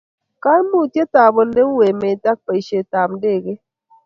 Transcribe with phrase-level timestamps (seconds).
[0.43, 3.61] kaimutiet ab ole u emet eng baishet ab ndekeit